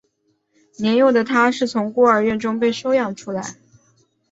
[0.79, 3.57] 年幼的他是从孤儿院中被收养而来。